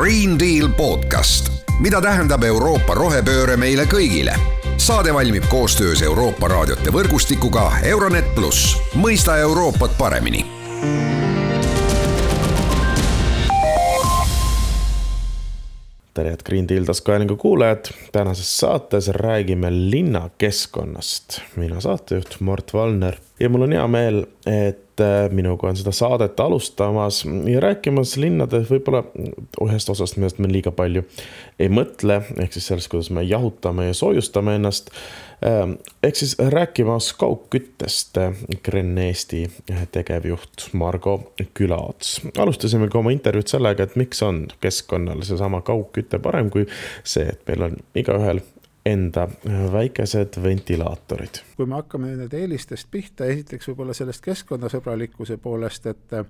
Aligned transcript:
Green 0.00 0.38
Deal 0.38 0.68
podcast, 0.76 1.50
mida 1.78 1.98
tähendab 2.00 2.40
Euroopa 2.48 2.94
rohepööre 2.96 3.58
meile 3.60 3.84
kõigile. 3.84 4.32
saade 4.80 5.12
valmib 5.12 5.44
koostöös 5.52 6.00
Euroopa 6.02 6.48
raadiote 6.48 6.88
võrgustikuga 6.88 7.66
Euronet 7.84 8.30
pluss, 8.34 8.78
mõista 8.96 9.36
Euroopat 9.36 9.98
paremini 9.98 10.40
tere, 16.14 16.32
head 16.32 16.42
Green 16.48 16.68
Deal 16.68 16.84
taskuhäälingu 16.84 17.36
kuulajad. 17.36 17.92
tänases 18.12 18.58
saates 18.58 19.08
räägime 19.08 19.68
linnakeskkonnast. 19.70 21.40
mina 21.56 21.80
saatejuht 21.80 22.40
Mart 22.40 22.72
Valner 22.74 23.16
ja 23.40 23.48
mul 23.48 23.66
on 23.66 23.72
hea 23.72 23.86
meel, 23.90 24.22
et 24.46 25.02
äh, 25.04 25.30
minuga 25.32 25.70
on 25.70 25.78
seda 25.80 25.92
saadet 25.96 26.40
alustamas 26.40 27.22
ja 27.24 27.62
rääkimas 27.64 28.16
linnade 28.20 28.62
võib-olla 28.68 29.04
ühest 29.64 29.90
osast, 29.92 30.18
millest 30.18 30.38
me 30.42 30.50
liiga 30.52 30.74
palju 30.76 31.06
ei 31.58 31.72
mõtle, 31.72 32.20
ehk 32.36 32.54
siis 32.56 32.70
sellest, 32.70 32.92
kuidas 32.92 33.10
me 33.14 33.24
jahutame 33.26 33.90
ja 33.90 33.96
soojustame 33.96 34.58
ennast 34.60 34.92
Ehm, 35.46 35.72
ehk 36.02 36.16
siis 36.16 36.36
rääkimas 36.38 37.12
kaugküttest 37.12 38.18
Gren 38.64 38.98
Eesti 38.98 39.50
tegevjuht 39.92 40.68
Margo 40.72 41.32
Külaots. 41.54 42.20
alustasime 42.38 42.88
ka 42.88 42.98
oma 42.98 43.10
intervjuud 43.10 43.48
sellega, 43.48 43.82
et 43.82 43.96
miks 43.96 44.20
on 44.22 44.46
keskkonnale 44.60 45.24
seesama 45.24 45.62
kaugküte 45.64 46.18
parem 46.18 46.50
kui 46.50 46.66
see, 47.04 47.24
et 47.24 47.40
meil 47.48 47.70
on 47.70 47.78
igaühel 47.96 48.42
enda 48.92 49.28
väikesed 49.72 50.40
ventilaatorid. 50.42 51.42
kui 51.56 51.66
me 51.66 51.78
hakkame 51.80 52.14
nende 52.16 52.40
eelistest 52.40 52.90
pihta, 52.90 53.28
esiteks 53.30 53.70
võib-olla 53.70 53.94
sellest 53.96 54.24
keskkonnasõbralikkuse 54.24 55.38
poolest, 55.42 55.86
et 55.86 56.20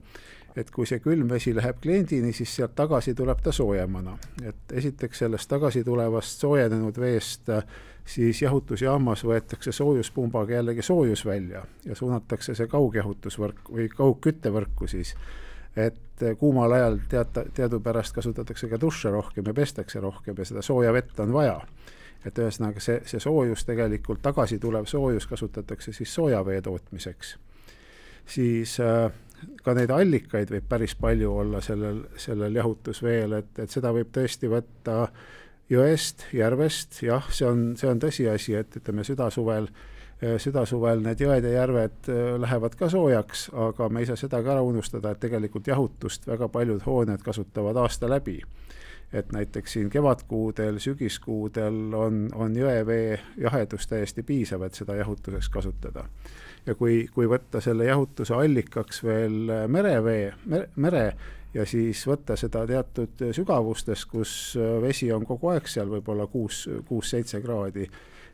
et 0.58 0.70
kui 0.74 0.86
see 0.86 0.98
külm 0.98 1.28
vesi 1.30 1.52
läheb 1.54 1.76
kliendini, 1.82 2.32
siis 2.34 2.50
sealt 2.56 2.74
tagasi 2.74 3.14
tuleb 3.14 3.38
ta 3.42 3.52
soojemana. 3.52 4.18
et 4.42 4.72
esiteks 4.82 5.18
sellest 5.24 5.48
tagasi 5.48 5.84
tulevast 5.84 6.42
soojenenud 6.42 6.98
veest 6.98 7.52
siis 8.10 8.42
jahutusjaamas 8.42 9.24
võetakse 9.24 9.72
soojuspumbaga 9.72 10.58
jällegi 10.58 10.82
soojus 10.82 11.24
välja 11.26 11.62
ja 11.84 11.94
suunatakse 11.94 12.54
see 12.54 12.66
kaugjahutusvõrk 12.66 13.70
või 13.70 13.88
kaugküttevõrku 13.94 14.88
siis. 14.90 15.14
et 15.76 16.24
kuumal 16.38 16.72
ajal 16.72 16.98
teata, 17.08 17.44
teadupärast 17.54 18.14
kasutatakse 18.14 18.68
ka 18.68 18.80
duše 18.80 19.10
rohkem 19.10 19.46
ja 19.46 19.54
pestakse 19.54 20.00
rohkem 20.00 20.34
ja 20.38 20.44
seda 20.44 20.62
sooja 20.62 20.92
vett 20.92 21.20
on 21.20 21.32
vaja. 21.32 21.60
Et 22.26 22.38
ühesõnaga 22.38 22.82
see, 22.84 23.00
see 23.08 23.20
soojus 23.20 23.64
tegelikult, 23.64 24.22
tagasi 24.22 24.58
tulev 24.58 24.86
soojus 24.90 25.26
kasutatakse 25.26 25.92
siis 25.92 26.14
soojavee 26.14 26.60
tootmiseks. 26.62 27.36
siis 28.26 28.80
äh, 28.80 29.10
ka 29.64 29.74
neid 29.74 29.90
allikaid 29.90 30.50
võib 30.50 30.68
päris 30.68 30.94
palju 30.94 31.32
olla 31.32 31.60
sellel, 31.60 32.04
sellel 32.16 32.56
jahutusveel, 32.56 33.32
et, 33.32 33.58
et 33.58 33.70
seda 33.70 33.92
võib 33.96 34.12
tõesti 34.12 34.50
võtta 34.52 35.02
äh, 35.02 35.28
jõest, 35.70 36.26
järvest, 36.34 37.00
jah, 37.06 37.26
see 37.32 37.46
on, 37.48 37.64
see 37.78 37.88
on 37.90 38.02
tõsiasi, 38.02 38.56
et 38.58 38.76
ütleme 38.80 39.04
südasuvel, 39.06 39.68
südasuvel 40.42 41.02
need 41.04 41.22
jõed 41.22 41.46
ja 41.46 41.52
järved 41.62 42.10
äh, 42.12 42.32
lähevad 42.42 42.74
ka 42.76 42.90
soojaks, 42.92 43.48
aga 43.68 43.88
me 43.88 44.02
ei 44.02 44.10
saa 44.10 44.18
seda 44.20 44.42
ka 44.44 44.56
ära 44.56 44.64
unustada, 44.66 45.14
et 45.14 45.22
tegelikult 45.22 45.70
jahutust 45.70 46.26
väga 46.28 46.50
paljud 46.52 46.82
hooned 46.84 47.22
kasutavad 47.24 47.78
aasta 47.80 48.10
läbi. 48.10 48.40
Et 49.12 49.32
näiteks 49.32 49.72
siin 49.72 49.90
kevadkuudel, 49.90 50.78
sügiskuudel 50.78 51.94
on, 51.98 52.28
on 52.34 52.54
jõevee 52.56 53.18
jahedus 53.36 53.88
täiesti 53.90 54.22
piisav, 54.22 54.62
et 54.62 54.78
seda 54.78 54.94
jahutuseks 55.00 55.48
kasutada 55.48 56.04
ja 56.66 56.74
kui, 56.74 57.08
kui 57.14 57.28
võtta 57.28 57.60
selle 57.64 57.88
jahutuse 57.88 58.34
allikaks 58.34 59.02
veel 59.04 59.52
merevee, 59.68 60.30
mere, 60.76 61.04
ja 61.54 61.66
siis 61.66 62.02
võtta 62.06 62.36
seda 62.38 62.64
teatud 62.68 63.24
sügavustes, 63.36 64.04
kus 64.06 64.32
vesi 64.82 65.10
on 65.12 65.26
kogu 65.26 65.52
aeg 65.54 65.68
seal 65.68 65.90
võib-olla 65.90 66.26
kuus, 66.30 66.66
kuus-seitse 66.88 67.40
kraadi, 67.44 67.88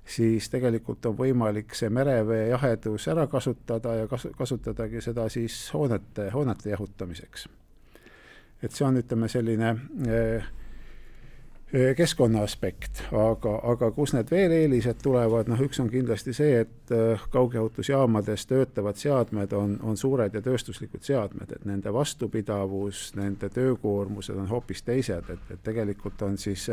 siis 0.07 0.51
tegelikult 0.53 1.07
on 1.07 1.17
võimalik 1.19 1.75
see 1.75 1.91
merevee 1.91 2.49
jahedus 2.53 3.09
ära 3.11 3.27
kasutada 3.31 3.97
ja 4.03 4.11
kas-, 4.11 4.29
kasutadagi 4.37 5.03
seda 5.03 5.29
siis 5.33 5.57
hoonete, 5.75 6.31
hoonete 6.35 6.71
jahutamiseks. 6.75 7.49
et 8.63 8.73
see 8.73 8.87
on, 8.87 8.97
ütleme, 8.97 9.29
selline 9.29 9.75
äh, 10.09 10.47
keskkonna 11.73 12.45
aspekt, 12.47 13.01
aga, 13.11 13.57
aga 13.73 13.89
kus 13.91 14.13
need 14.15 14.31
veel 14.31 14.53
eelised 14.55 15.01
tulevad, 15.03 15.49
noh, 15.51 15.59
üks 15.67 15.81
on 15.83 15.89
kindlasti 15.91 16.31
see, 16.37 16.61
et 16.63 16.93
kaugjahutusjaamades 17.33 18.47
töötavad 18.47 18.99
seadmed 19.01 19.53
on, 19.59 19.75
on 19.83 19.99
suured 19.99 20.35
ja 20.35 20.43
tööstuslikud 20.45 21.03
seadmed, 21.03 21.51
et 21.57 21.65
nende 21.67 21.91
vastupidavus, 21.93 23.09
nende 23.19 23.51
töökoormused 23.51 24.39
on 24.39 24.47
hoopis 24.53 24.87
teised, 24.87 25.33
et, 25.35 25.51
et 25.51 25.65
tegelikult 25.67 26.23
on 26.23 26.39
siis 26.39 26.69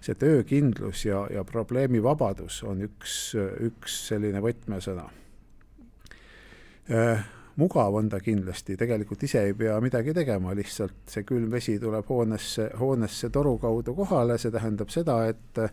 see 0.00 0.16
töökindlus 0.16 1.04
ja, 1.04 1.26
ja 1.34 1.44
probleemivabadus 1.44 2.62
on 2.64 2.80
üks, 2.88 3.18
üks 3.68 4.00
selline 4.08 4.40
võtmesõna 4.40 5.04
mugav 7.56 7.94
on 7.94 8.08
ta 8.08 8.20
kindlasti, 8.20 8.76
tegelikult 8.76 9.22
ise 9.26 9.44
ei 9.48 9.54
pea 9.54 9.78
midagi 9.80 10.14
tegema, 10.14 10.54
lihtsalt 10.56 11.10
see 11.10 11.24
külm 11.28 11.50
vesi 11.52 11.78
tuleb 11.82 12.06
hoonesse, 12.08 12.70
hoonesse 12.80 13.30
toru 13.30 13.56
kaudu 13.58 13.94
kohale, 13.94 14.38
see 14.38 14.52
tähendab 14.54 14.92
seda, 14.92 15.22
et 15.28 15.64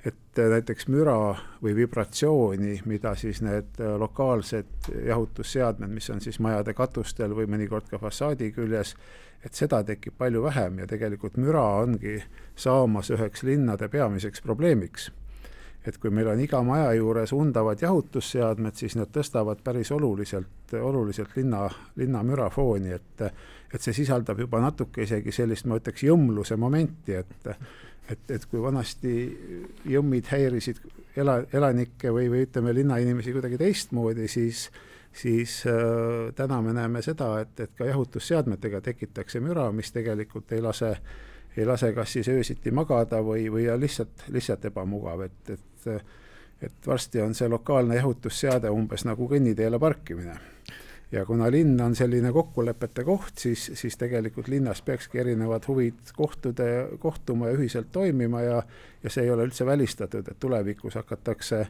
et 0.00 0.38
näiteks 0.38 0.86
müra 0.88 1.34
või 1.60 1.74
vibratsiooni, 1.76 2.78
mida 2.88 3.12
siis 3.20 3.42
need 3.44 3.76
lokaalsed 4.00 4.88
jahutusseadmed, 5.06 5.92
mis 5.92 6.08
on 6.10 6.22
siis 6.24 6.38
majade 6.40 6.72
katustel 6.72 7.34
või 7.36 7.44
mõnikord 7.52 7.90
ka 7.90 8.00
fassaadi 8.00 8.48
küljes, 8.56 8.94
et 9.44 9.52
seda 9.56 9.82
tekib 9.84 10.16
palju 10.16 10.46
vähem 10.46 10.80
ja 10.80 10.88
tegelikult 10.88 11.36
müra 11.36 11.66
ongi 11.82 12.16
saamas 12.56 13.12
üheks 13.12 13.44
linnade 13.44 13.88
peamiseks 13.92 14.40
probleemiks 14.40 15.10
et 15.86 15.96
kui 15.98 16.10
meil 16.12 16.28
on 16.28 16.40
iga 16.40 16.60
maja 16.66 16.92
juures 16.98 17.32
undavad 17.32 17.80
jahutusseadmed, 17.80 18.76
siis 18.76 18.96
need 18.98 19.12
tõstavad 19.14 19.62
päris 19.64 19.92
oluliselt, 19.96 20.74
oluliselt 20.76 21.36
linna, 21.36 21.66
linna 21.96 22.22
mürafooni, 22.26 22.92
et 22.92 23.24
et 23.70 23.84
see 23.84 23.94
sisaldab 23.94 24.40
juba 24.42 24.58
natuke 24.60 25.04
isegi 25.06 25.32
sellist, 25.32 25.68
ma 25.70 25.78
ütleks, 25.78 26.02
jõmluse 26.02 26.56
momenti, 26.58 27.14
et 27.14 27.50
et, 28.10 28.30
et 28.34 28.44
kui 28.50 28.58
vanasti 28.62 29.12
jõmmid 29.86 30.26
häirisid 30.32 30.80
ela, 31.16 31.36
elanikke 31.52 32.10
või, 32.10 32.26
või 32.32 32.42
ütleme, 32.48 32.74
linnainimesi 32.74 33.32
kuidagi 33.32 33.58
teistmoodi, 33.60 34.28
siis 34.28 34.68
siis 35.12 35.64
äh, 35.66 36.30
täna 36.34 36.60
me 36.62 36.72
näeme 36.74 37.02
seda, 37.02 37.32
et, 37.42 37.58
et 37.60 37.72
ka 37.78 37.86
jahutusseadmetega 37.88 38.80
tekitakse 38.80 39.40
müra, 39.42 39.70
mis 39.74 39.90
tegelikult 39.92 40.52
ei 40.52 40.62
lase 40.62 40.94
ei 41.56 41.66
lase 41.66 41.92
kas 41.92 42.12
siis 42.12 42.28
öösiti 42.30 42.70
magada 42.70 43.18
või, 43.26 43.48
või 43.50 43.66
on 43.72 43.80
lihtsalt, 43.82 44.28
lihtsalt 44.30 44.68
ebamugav, 44.70 45.24
et, 45.26 45.50
et 45.50 45.69
et 45.86 46.18
et 46.62 46.86
varsti 46.86 47.20
on 47.20 47.34
see 47.34 47.48
lokaalne 47.48 47.96
jahutusseade 47.96 48.70
umbes 48.70 49.04
nagu 49.08 49.28
kõnniteele 49.28 49.78
parkimine. 49.80 50.34
ja 51.12 51.24
kuna 51.26 51.50
linn 51.50 51.80
on 51.80 51.94
selline 51.96 52.32
kokkulepete 52.32 53.04
koht, 53.04 53.38
siis, 53.38 53.70
siis 53.74 53.96
tegelikult 53.98 54.48
linnas 54.48 54.82
peakski 54.82 55.18
erinevad 55.18 55.64
huvid 55.68 56.12
kohtuda, 56.16 56.64
kohtuma 56.98 57.48
ja 57.48 57.56
ühiselt 57.58 57.90
toimima 57.92 58.42
ja 58.42 58.62
ja 59.02 59.10
see 59.10 59.24
ei 59.24 59.30
ole 59.30 59.48
üldse 59.48 59.66
välistatud, 59.66 60.28
et 60.28 60.38
tulevikus 60.40 60.94
hakatakse 60.94 61.66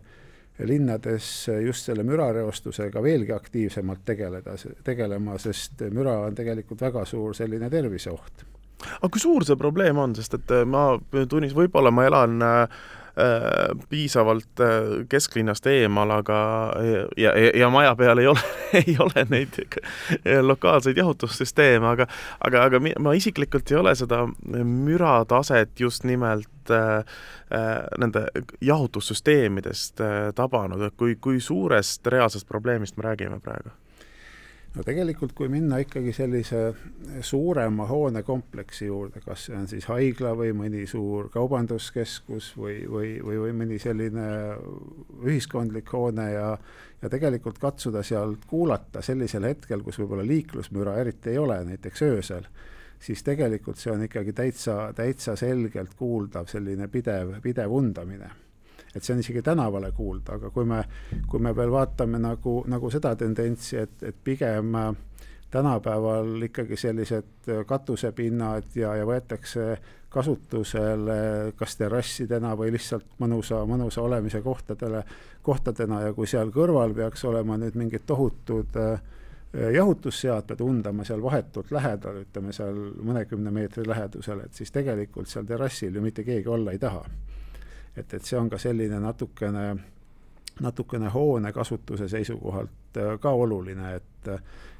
linnades 0.66 1.46
just 1.64 1.86
selle 1.86 2.02
mürareostusega 2.02 3.02
veelgi 3.02 3.32
aktiivsemalt 3.32 4.04
tegeleda, 4.04 4.56
tegelema, 4.84 5.38
sest 5.38 5.86
müra 5.90 6.18
on 6.26 6.34
tegelikult 6.34 6.80
väga 6.80 7.04
suur 7.04 7.34
selline 7.34 7.70
terviseoht. 7.70 8.44
aga 9.00 9.08
kui 9.08 9.20
suur 9.20 9.44
see 9.44 9.56
probleem 9.56 9.98
on, 9.98 10.14
sest 10.14 10.34
et 10.34 10.56
ma 10.66 10.98
tunnis, 11.28 11.54
võib-olla 11.54 11.94
ma 11.94 12.04
elan 12.10 12.42
äh, 12.42 12.66
Äh, 12.68 12.99
piisavalt 13.88 14.60
äh, 14.60 15.06
kesklinnast 15.08 15.66
eemal, 15.66 16.10
aga 16.10 16.38
ja, 17.16 17.32
ja, 17.38 17.50
ja 17.54 17.70
maja 17.70 17.94
peal 17.96 18.18
ei 18.18 18.26
ole 18.30 18.44
ei 18.82 18.96
ole 18.98 19.26
neid 19.30 19.58
lokaalseid 20.42 20.96
jahutussüsteeme, 20.96 21.86
aga 21.86 22.06
aga, 22.46 22.64
aga 22.68 22.80
ma 22.98 23.14
isiklikult 23.18 23.70
ei 23.70 23.80
ole 23.80 23.94
seda 23.98 24.24
mürataset 24.64 25.80
just 25.80 26.04
nimelt 26.04 26.70
äh, 26.70 27.04
äh, 27.54 27.84
nende 27.98 28.26
jahutussüsteemidest 28.60 30.00
äh, 30.00 30.32
tabanud, 30.34 30.82
et 30.86 30.96
kui, 30.96 31.16
kui 31.20 31.40
suurest 31.40 32.06
reaalsest 32.06 32.48
probleemist 32.48 32.96
me 32.96 33.08
räägime 33.10 33.40
praegu? 33.40 33.74
No 34.74 34.84
tegelikult, 34.86 35.32
kui 35.36 35.48
minna 35.50 35.80
ikkagi 35.82 36.12
sellise 36.14 36.60
suurema 37.26 37.86
hoonekompleksi 37.90 38.86
juurde, 38.86 39.22
kas 39.24 39.48
see 39.48 39.56
on 39.58 39.66
siis 39.70 39.88
haigla 39.90 40.34
või 40.38 40.52
mõni 40.56 40.84
suur 40.90 41.30
kaubanduskeskus 41.34 42.52
või, 42.58 42.76
või, 42.86 43.16
või, 43.24 43.40
või 43.44 43.56
mõni 43.62 43.80
selline 43.82 44.28
ühiskondlik 45.26 45.90
hoone 45.94 46.30
ja 46.32 46.54
ja 47.00 47.08
tegelikult 47.08 47.56
katsuda 47.56 48.02
seal 48.04 48.34
kuulata 48.46 49.00
sellisel 49.00 49.46
hetkel, 49.48 49.80
kus 49.80 49.96
võib-olla 50.02 50.26
liiklusmüra 50.26 50.98
eriti 51.00 51.32
ei 51.32 51.38
ole, 51.40 51.56
näiteks 51.64 52.02
öösel, 52.04 52.44
siis 53.00 53.24
tegelikult 53.24 53.80
see 53.80 53.94
on 53.94 54.04
ikkagi 54.04 54.34
täitsa, 54.36 54.92
täitsa 54.96 55.36
selgelt 55.40 55.96
kuuldav 55.96 56.50
selline 56.52 56.90
pidev, 56.92 57.38
pidev 57.40 57.72
undamine 57.72 58.28
et 58.94 59.04
see 59.04 59.14
on 59.14 59.22
isegi 59.22 59.42
tänavale 59.46 59.92
kuulda, 59.96 60.38
aga 60.38 60.50
kui 60.50 60.66
me, 60.66 60.82
kui 61.30 61.40
me 61.42 61.54
veel 61.56 61.70
vaatame 61.70 62.18
nagu, 62.18 62.60
nagu 62.68 62.90
seda 62.90 63.14
tendentsi, 63.16 63.76
et, 63.78 64.02
et 64.02 64.16
pigem 64.24 64.74
tänapäeval 65.50 66.42
ikkagi 66.46 66.76
sellised 66.78 67.48
katusepinnad 67.66 68.76
ja, 68.78 68.94
ja 68.98 69.06
võetakse 69.06 69.76
kasutusele 70.10 71.52
kas 71.58 71.76
terrassidena 71.78 72.56
või 72.58 72.72
lihtsalt 72.74 73.06
mõnusa, 73.22 73.62
mõnusa 73.66 74.02
olemise 74.02 74.42
kohtadele, 74.42 75.04
kohtadena 75.42 76.00
ja 76.06 76.12
kui 76.14 76.26
seal 76.30 76.50
kõrval 76.54 76.94
peaks 76.94 77.24
olema 77.30 77.58
nüüd 77.58 77.78
mingid 77.78 78.06
tohutud 78.06 78.78
äh, 78.78 79.02
jahutusseadmed 79.74 80.60
undama 80.60 81.04
seal 81.04 81.22
vahetult 81.22 81.70
lähedal, 81.74 82.22
ütleme 82.24 82.54
seal 82.54 82.76
mõnekümne 83.02 83.50
meetri 83.54 83.86
lähedusel, 83.86 84.44
et 84.46 84.54
siis 84.54 84.70
tegelikult 84.74 85.30
seal 85.30 85.46
terrassil 85.46 85.94
ju 85.94 86.02
mitte 86.02 86.26
keegi 86.26 86.48
olla 86.48 86.74
ei 86.74 86.78
taha. 86.78 87.02
Et, 87.96 88.14
et 88.14 88.24
see 88.24 88.38
on 88.38 88.50
ka 88.50 88.58
selline 88.58 89.00
natukene, 89.00 89.64
natukene 90.60 91.08
hoone 91.14 91.52
kasutuse 91.52 92.08
seisukohalt 92.08 93.00
äh, 93.00 93.16
ka 93.20 93.30
oluline, 93.30 93.94
et 93.96 94.30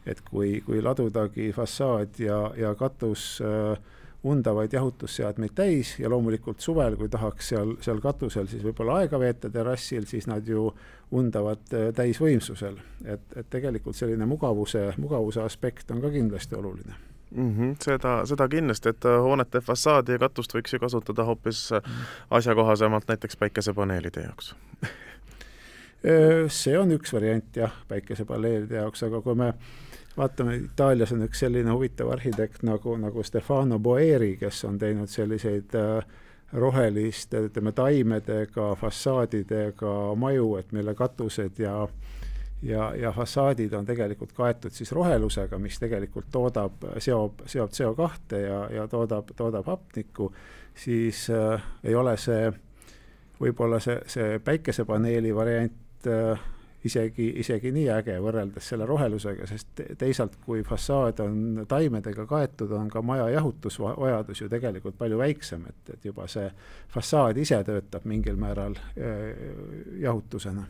et 0.07 0.21
kui, 0.25 0.61
kui 0.65 0.83
ladudagi 0.83 1.51
fassaad 1.53 2.21
ja, 2.21 2.39
ja 2.57 2.75
katus 2.75 3.41
äh, 3.45 3.79
undavaid 4.25 4.73
jahutusseadmeid 4.73 5.55
täis 5.57 5.95
ja 5.99 6.11
loomulikult 6.13 6.61
suvel, 6.61 6.97
kui 6.97 7.09
tahaks 7.09 7.53
seal, 7.53 7.75
seal 7.85 8.01
katusel 8.05 8.49
siis 8.51 8.65
võib-olla 8.65 9.01
aega 9.01 9.21
veeta 9.21 9.51
terrassil, 9.53 10.05
siis 10.09 10.29
nad 10.29 10.49
ju 10.49 10.69
undavad 11.17 11.77
äh, 11.77 11.91
täisvõimsusel. 11.97 12.81
et, 13.05 13.37
et 13.37 13.51
tegelikult 13.51 13.97
selline 13.97 14.27
mugavuse, 14.27 14.91
mugavuse 14.99 15.45
aspekt 15.45 15.91
on 15.91 16.01
ka 16.01 16.13
kindlasti 16.13 16.57
oluline 16.57 17.10
mm. 17.31 17.55
-hmm, 17.57 17.77
seda, 17.85 18.27
seda 18.27 18.49
kindlasti, 18.49 18.89
et 18.89 19.05
äh, 19.05 19.21
hoonete 19.23 19.61
fassaadi 19.61 20.13
ja 20.13 20.19
katust 20.19 20.55
võiks 20.55 20.73
ju 20.73 20.79
kasutada 20.79 21.25
hoopis 21.25 21.71
-hmm. 21.73 22.09
asjakohasemalt 22.31 23.09
näiteks 23.09 23.37
päikesepaneelide 23.37 24.21
jaoks 24.21 24.55
see 26.49 26.79
on 26.79 26.93
üks 26.93 27.13
variant 27.13 27.57
jah, 27.57 27.73
päikesepaneelide 27.89 28.75
jaoks, 28.75 29.03
aga 29.03 29.21
kui 29.21 29.35
me 29.35 29.53
vaatame, 30.17 30.57
Itaalias 30.57 31.13
on 31.13 31.23
üks 31.27 31.43
selline 31.45 31.71
huvitav 31.71 32.09
arhitekt 32.13 32.63
nagu, 32.67 32.97
nagu 32.97 33.23
Stefano 33.23 33.79
Boeri, 33.79 34.37
kes 34.41 34.65
on 34.65 34.79
teinud 34.79 35.09
selliseid 35.09 35.77
äh, 35.79 36.05
roheliste, 36.53 37.45
ütleme, 37.47 37.73
taimedega, 37.73 38.75
fassaadidega 38.81 39.95
maju, 40.19 40.57
et 40.59 40.73
mille 40.73 40.95
katused 40.99 41.61
ja 41.63 41.75
ja, 42.63 42.93
ja 42.95 43.13
fassaadid 43.13 43.73
on 43.73 43.87
tegelikult 43.87 44.33
kaetud 44.33 44.75
siis 44.75 44.93
rohelusega, 44.93 45.59
mis 45.59 45.79
tegelikult 45.81 46.31
toodab, 46.33 46.85
seob, 46.99 47.45
seob 47.47 47.73
CO2 47.77 48.41
ja, 48.45 48.61
ja 48.75 48.89
toodab, 48.89 49.33
toodab 49.37 49.67
hapnikku, 49.67 50.31
siis 50.75 51.29
äh, 51.31 51.63
ei 51.85 51.95
ole 51.95 52.17
see, 52.21 52.51
võib-olla 53.41 53.81
see, 53.81 54.01
see 54.07 54.39
päikesepaneeli 54.45 55.35
variant 55.35 56.09
äh, 56.09 56.49
isegi, 56.85 57.31
isegi 57.41 57.73
nii 57.77 57.89
äge 57.93 58.17
võrreldes 58.23 58.69
selle 58.73 58.87
rohelusega, 58.89 59.47
sest 59.49 59.83
teisalt, 59.99 60.37
kui 60.45 60.63
fassaad 60.67 61.21
on 61.25 61.65
taimedega 61.69 62.27
kaetud, 62.29 62.73
on 62.77 62.89
ka 62.93 63.03
maja 63.05 63.29
jahutusvajadus 63.37 64.45
ju 64.45 64.49
tegelikult 64.53 64.99
palju 64.99 65.21
väiksem, 65.21 65.65
et, 65.69 65.95
et 65.95 66.05
juba 66.13 66.29
see 66.29 66.49
fassaad 66.93 67.41
ise 67.41 67.63
töötab 67.65 68.05
mingil 68.09 68.37
määral 68.41 68.77
äh, 68.77 69.33
jahutusena 70.01 70.67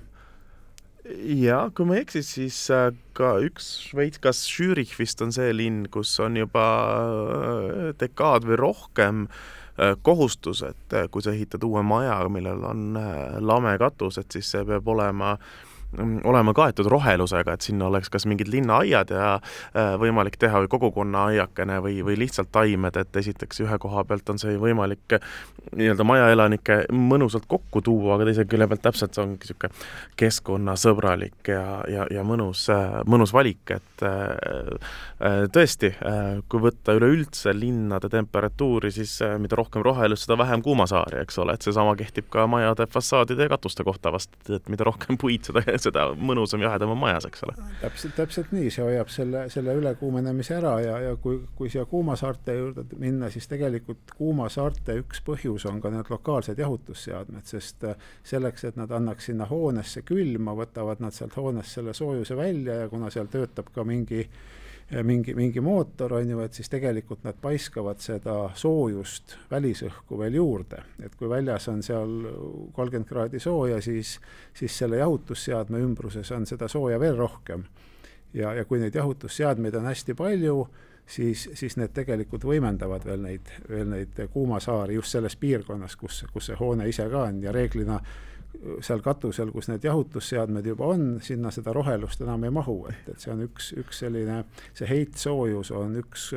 ja 1.40 1.62
kui 1.74 1.88
ma 1.88 1.96
ei 1.96 2.04
eksi, 2.04 2.22
siis 2.26 2.58
äh, 2.74 2.90
ka 3.16 3.36
üks 3.44 3.70
Šveits, 3.88 4.20
kas 4.22 4.42
Zürich 4.48 4.96
vist 4.98 5.22
on 5.24 5.32
see 5.34 5.52
linn, 5.56 5.86
kus 5.92 6.12
on 6.22 6.38
juba 6.40 6.66
äh, 6.90 7.88
dekaad 8.00 8.48
või 8.48 8.60
rohkem 8.66 9.26
kohustus, 10.04 10.58
et 10.66 10.92
kui 11.08 11.22
sa 11.24 11.32
ehitad 11.32 11.62
uue 11.64 11.80
maja, 11.86 12.18
millel 12.28 12.66
on 12.68 12.98
lame 13.40 13.70
katus, 13.80 14.18
et 14.20 14.34
siis 14.34 14.50
see 14.52 14.66
peab 14.68 14.90
olema 14.92 15.30
äh, 15.38 15.69
olema 16.24 16.52
kaetud 16.54 16.86
rohelusega, 16.86 17.54
et 17.54 17.66
sinna 17.66 17.88
oleks 17.90 18.10
kas 18.10 18.26
mingid 18.30 18.50
linnaaiad 18.52 19.10
ja 19.14 19.30
äh, 19.34 19.94
võimalik 19.98 20.36
teha 20.38 20.62
või 20.62 20.70
kogukonnaaiakene 20.70 21.80
või, 21.82 21.96
või 22.06 22.18
lihtsalt 22.20 22.52
taimed, 22.54 22.96
et 23.00 23.16
esiteks 23.16 23.62
ühe 23.64 23.78
koha 23.82 24.04
pealt 24.06 24.30
on 24.30 24.38
see 24.38 24.54
võimalik 24.60 25.16
äh, 25.16 25.32
nii-öelda 25.74 26.06
majaelanikke 26.06 26.76
mõnusalt 26.94 27.48
kokku 27.50 27.82
tuua, 27.82 28.14
aga 28.14 28.28
teise 28.30 28.46
külje 28.50 28.68
pealt 28.70 28.84
täpselt 28.86 29.16
see 29.16 29.24
ongi 29.24 29.40
niisugune 29.40 29.72
keskkonnasõbralik 30.20 31.50
ja, 31.50 31.64
ja, 31.90 32.06
ja 32.14 32.24
mõnus, 32.26 32.68
äh, 32.70 33.00
mõnus 33.10 33.34
valik, 33.34 33.74
et 33.74 34.04
tõesti, 35.52 35.90
kui 36.48 36.62
võtta 36.64 36.94
üleüldse 36.96 37.52
linnade 37.52 38.08
temperatuuri, 38.08 38.88
siis 38.94 39.18
mida 39.42 39.58
rohkem 39.58 39.84
rohelust, 39.84 40.24
seda 40.24 40.38
vähem 40.40 40.62
kuumasaari, 40.64 41.20
eks 41.24 41.36
ole, 41.42 41.58
et 41.58 41.66
seesama 41.66 41.92
kehtib 41.98 42.30
ka 42.32 42.46
majade 42.48 42.86
fassaadide 42.88 43.44
ja 43.44 43.52
katuste 43.52 43.84
kohta 43.84 44.12
vast, 44.14 44.32
et 44.48 44.70
mida 44.72 44.86
rohkem 44.88 45.18
puid, 45.20 45.44
seda 45.44 45.60
seda 45.84 46.06
mõnusam, 46.16 46.62
jahedam 46.64 46.94
on 46.94 47.00
majas, 47.00 47.26
eks 47.28 47.44
ole. 47.46 47.54
täpselt, 47.80 48.14
täpselt 48.18 48.52
nii, 48.54 48.70
see 48.74 48.84
hoiab 48.84 49.10
selle, 49.12 49.46
selle 49.52 49.74
ülekuumenemise 49.80 50.56
ära 50.58 50.74
ja, 50.84 50.98
ja 51.08 51.16
kui, 51.22 51.40
kui 51.58 51.72
siia 51.72 51.86
kuumasaarte 51.90 52.56
juurde 52.58 52.84
minna, 53.00 53.30
siis 53.32 53.48
tegelikult 53.50 54.14
kuumasaarte 54.16 54.98
üks 55.02 55.22
põhjus 55.26 55.66
on 55.70 55.82
ka 55.82 55.92
need 55.94 56.12
lokaalsed 56.12 56.60
jahutusseadmed, 56.60 57.46
sest 57.48 57.88
äh, 57.88 58.08
selleks, 58.26 58.66
et 58.68 58.80
nad 58.80 58.90
annaks 58.94 59.30
sinna 59.30 59.48
hoonesse 59.50 60.04
külma, 60.06 60.56
võtavad 60.58 61.02
nad 61.04 61.16
sealt 61.16 61.36
hoonest 61.40 61.78
selle 61.78 61.94
soojuse 61.96 62.36
välja 62.38 62.82
ja 62.82 62.88
kuna 62.92 63.10
seal 63.10 63.30
töötab 63.32 63.72
ka 63.74 63.84
mingi 63.86 64.26
mingi, 65.02 65.34
mingi 65.34 65.60
mootor, 65.60 66.12
on 66.18 66.30
ju, 66.30 66.40
et 66.42 66.54
siis 66.54 66.68
tegelikult 66.70 67.22
nad 67.24 67.38
paiskavad 67.40 68.00
seda 68.02 68.36
soojust 68.58 69.36
välisõhku 69.50 70.18
veel 70.18 70.34
juurde. 70.40 70.82
et 71.04 71.14
kui 71.14 71.28
väljas 71.28 71.68
on 71.68 71.82
seal 71.82 72.10
kolmkümmend 72.72 73.08
kraadi 73.08 73.40
sooja, 73.40 73.80
siis, 73.80 74.18
siis 74.54 74.78
selle 74.78 74.96
jahutusseadme 74.96 75.78
ümbruses 75.78 76.30
on 76.32 76.46
seda 76.46 76.68
sooja 76.68 77.00
veel 77.00 77.16
rohkem. 77.16 77.64
ja, 78.34 78.54
ja 78.54 78.64
kui 78.64 78.78
neid 78.78 78.94
jahutusseadmeid 78.94 79.74
on 79.74 79.86
hästi 79.86 80.14
palju, 80.14 80.68
siis, 81.06 81.48
siis 81.54 81.76
need 81.76 81.94
tegelikult 81.94 82.44
võimendavad 82.44 83.04
veel 83.04 83.22
neid, 83.22 83.52
veel 83.68 83.88
neid 83.90 84.26
kuumasaari 84.32 84.94
just 84.94 85.14
selles 85.16 85.36
piirkonnas, 85.36 85.96
kus, 85.96 86.24
kus 86.32 86.50
see 86.50 86.58
hoone 86.58 86.88
ise 86.88 87.08
ka 87.10 87.28
on 87.30 87.42
ja 87.42 87.52
reeglina 87.52 88.00
seal 88.84 89.00
katusel, 89.04 89.52
kus 89.54 89.70
need 89.70 89.84
jahutusseadmed 89.84 90.66
juba 90.66 90.92
on, 90.94 91.06
sinna 91.24 91.52
seda 91.54 91.72
rohelust 91.76 92.20
enam 92.24 92.44
ei 92.44 92.54
mahu, 92.54 92.82
et, 92.90 93.08
et 93.12 93.22
see 93.22 93.32
on 93.32 93.44
üks, 93.46 93.72
üks 93.80 94.02
selline, 94.04 94.42
see 94.76 94.88
heitsoojus 94.90 95.72
on 95.76 95.98
üks 96.02 96.30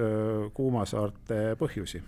kuumasaarte 0.55 1.45
põhjusi. 1.59 2.03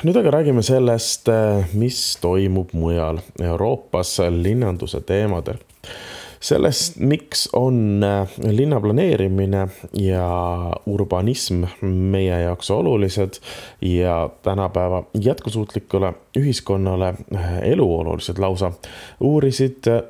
nüüd 0.00 0.16
aga 0.16 0.30
räägime 0.32 0.62
sellest, 0.64 1.28
mis 1.76 1.98
toimub 2.22 2.70
mujal 2.72 3.18
Euroopas 3.44 4.14
linnanduse 4.32 5.02
teemadel 5.04 5.60
sellest, 6.40 6.96
miks 6.98 7.48
on 7.52 8.04
äh, 8.04 8.28
linnaplaneerimine 8.50 9.68
ja 9.92 10.28
urbanism 10.86 11.64
meie 11.82 12.40
jaoks 12.42 12.70
olulised 12.70 13.40
ja 13.80 14.30
tänapäeva 14.42 15.02
jätkusuutlikule 15.20 16.14
ühiskonnale 16.38 17.14
äh, 17.34 17.58
eluolulised 17.62 18.38
lausa, 18.38 18.72
uurisid 19.20 19.86
äh, 19.86 20.02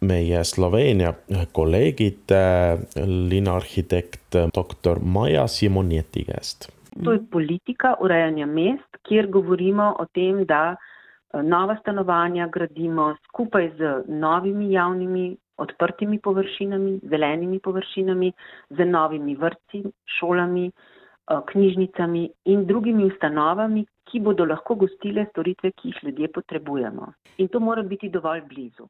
meie 0.00 0.44
Sloveenia 0.44 1.12
kolleegid 1.52 2.32
linnaarhitekt 3.28 4.36
doktor 4.56 4.98
Maja 5.02 5.46
Simonieti 5.46 6.24
käest. 6.24 6.70
To 7.04 7.12
je 7.12 7.20
politika 7.30 7.96
urejanja 8.00 8.46
mest, 8.46 8.96
kjer 9.08 9.28
govorimo 9.28 9.90
o 9.98 10.06
tem, 10.14 10.40
da 10.48 10.76
nova 11.42 11.76
stanovanja 11.80 12.48
gradimo 12.48 13.12
skupaj 13.28 13.68
z 13.76 13.92
novimi 14.08 14.72
javnimi 14.72 15.36
odprtimi 15.60 16.18
površinami, 16.18 16.98
zelenimi 17.12 17.60
površinami, 17.60 18.32
z 18.70 18.86
novimi 18.86 19.36
vrtci, 19.36 19.82
šolami, 20.18 20.66
eh, 20.70 21.40
knjižnicami 21.52 22.28
in 22.44 22.66
drugimi 22.66 23.04
ustanovami, 23.04 23.84
ki 24.10 24.20
bodo 24.20 24.44
lahko 24.44 24.74
gostile 24.74 25.26
storitve, 25.30 25.72
ki 25.72 25.92
jih 25.92 26.00
ljudje 26.02 26.32
potrebujemo. 26.34 27.12
In 27.38 27.48
to 27.48 27.60
mora 27.60 27.82
biti 27.82 28.08
dovolj 28.08 28.42
blizu. 28.48 28.88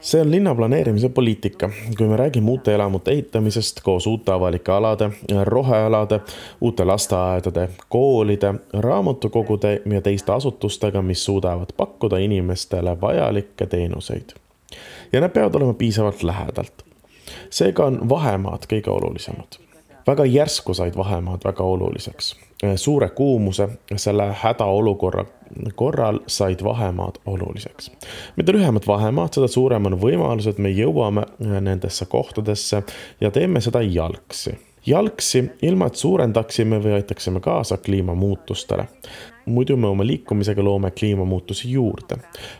See 0.00 0.20
on 0.20 0.30
linnaplaneerimise 0.30 1.08
poliitika. 1.08 1.70
kui 1.98 2.08
me 2.08 2.16
räägime 2.16 2.50
uute 2.50 2.74
elamute 2.74 3.10
ehitamisest 3.10 3.80
koos 3.82 4.06
uute 4.06 4.32
avalike 4.32 4.72
alade, 4.72 5.10
rohealade, 5.44 6.20
uute 6.60 6.84
lasteaedade, 6.84 7.68
koolide, 7.88 8.54
raamatukogude 8.72 9.82
ja 9.86 10.00
teiste 10.00 10.32
asutustega, 10.32 11.02
mis 11.02 11.24
suudavad 11.24 11.68
pakkuda 11.76 12.18
inimestele 12.18 13.00
vajalikke 13.00 13.66
teenuseid. 13.66 14.30
ja 15.12 15.20
need 15.20 15.30
peavad 15.30 15.54
olema 15.54 15.74
piisavalt 15.74 16.22
lähedalt. 16.22 16.84
seega 17.50 17.84
on 17.84 18.08
vahemaad 18.08 18.64
kõige 18.72 18.90
olulisemad 18.90 19.62
väga 20.06 20.24
järsku 20.24 20.74
said 20.74 20.96
vahemaad 20.96 21.40
väga 21.44 21.64
oluliseks. 21.64 22.36
Suure 22.76 23.08
kuumuse, 23.08 23.68
selle 23.96 24.34
hädaolukorra 24.42 25.24
korral 25.74 26.18
said 26.26 26.64
vahemaad 26.64 27.18
oluliseks. 27.26 27.90
mida 28.36 28.52
lühemad 28.52 28.86
vahemaad, 28.86 29.34
seda 29.34 29.48
suurem 29.48 29.86
on 29.86 29.98
võimalus, 30.00 30.48
et 30.48 30.58
me 30.58 30.70
jõuame 30.70 31.26
nendesse 31.38 32.06
kohtadesse 32.06 32.82
ja 33.20 33.30
teeme 33.30 33.60
seda 33.60 33.82
jalgsi 33.82 34.58
jalgsi, 34.86 35.44
ilma 35.62 35.86
et 35.86 35.94
suurendaksime 35.94 36.80
või 36.82 36.96
aitaksime 36.98 37.40
kaasa 37.40 37.76
kliimamuutustele. 37.76 38.86
muidu 39.46 39.76
me 39.76 39.86
oma 39.86 40.06
liikumisega 40.06 40.64
loome 40.64 40.90
kliimamuutusi 40.90 41.70
juurde. 41.70 42.16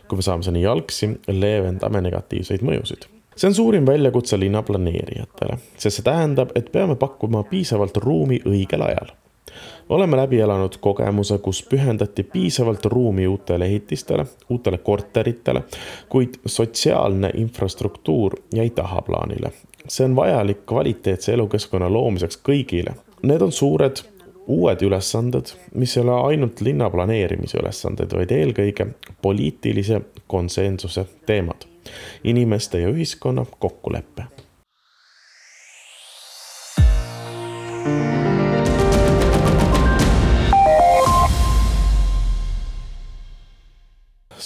kui 0.07 0.15
me 0.15 0.21
saame 0.21 0.43
sinna 0.43 0.59
jalgsi, 0.59 1.19
leevendame 1.27 2.01
negatiivseid 2.01 2.61
mõjusid 2.61 3.07
see 3.35 3.47
on 3.47 3.55
suurim 3.55 3.85
väljakutse 3.85 4.39
linnaplaneerijatele, 4.39 5.57
sest 5.77 5.97
see 5.97 6.03
tähendab, 6.03 6.51
et 6.55 6.71
peame 6.71 6.95
pakkuma 6.95 7.43
piisavalt 7.43 7.97
ruumi 7.97 8.39
õigel 8.45 8.85
ajal. 8.85 9.13
Oleme 9.89 10.17
läbi 10.17 10.39
elanud 10.39 10.77
kogemuse, 10.79 11.37
kus 11.37 11.63
pühendati 11.69 12.23
piisavalt 12.23 12.85
ruumi 12.85 13.27
uutele 13.27 13.65
ehitistele, 13.65 14.25
uutele 14.49 14.77
korteritele, 14.77 15.63
kuid 16.09 16.39
sotsiaalne 16.45 17.31
infrastruktuur 17.35 18.35
jäi 18.53 18.69
tahaplaanile 18.69 19.51
see 19.87 20.05
on 20.05 20.15
vajalik 20.15 20.65
kvaliteetse 20.65 21.33
elukeskkonna 21.33 21.93
loomiseks 21.93 22.39
kõigile. 22.49 22.95
Need 23.23 23.41
on 23.41 23.51
suured 23.51 24.03
uued 24.47 24.81
ülesanded, 24.81 25.53
mis 25.75 25.97
ei 25.97 26.03
ole 26.03 26.15
ainult 26.29 26.61
linna 26.61 26.89
planeerimise 26.89 27.59
ülesanded, 27.61 28.11
vaid 28.15 28.31
eelkõige 28.31 28.87
poliitilise 29.21 30.01
konsensuse 30.27 31.05
teemad. 31.25 31.67
inimeste 32.23 32.79
ja 32.79 32.87
ühiskonna 32.89 33.45
kokkulepe 33.59 34.23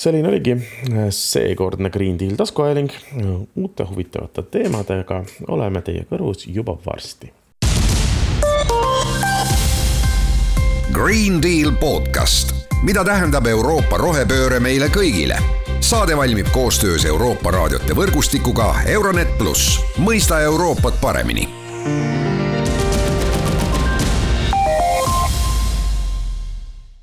selline 0.08 0.28
oligi 0.28 0.52
äh, 0.52 1.08
seekordne 1.10 1.90
Green 1.90 2.20
Deal 2.20 2.36
taskuajaling. 2.36 2.90
uute 3.56 3.84
huvitavate 3.84 4.44
teemadega 4.52 5.24
oleme 5.48 5.82
teie 5.82 6.06
kõrvus 6.08 6.48
juba 6.48 6.78
varsti. 6.86 7.32
Green 10.96 11.42
Deal 11.44 11.76
podcast, 11.80 12.56
mida 12.88 13.04
tähendab 13.04 13.48
Euroopa 13.52 14.00
rohepööre 14.00 14.64
meile 14.64 14.88
kõigile? 14.94 15.42
saade 15.84 16.16
valmib 16.18 16.48
koostöös 16.52 17.06
Euroopa 17.06 17.52
raadiote 17.52 17.96
võrgustikuga 17.96 18.72
Euronet 18.90 19.38
pluss, 19.38 19.78
mõista 20.02 20.42
Euroopat 20.48 20.98
paremini 21.02 21.46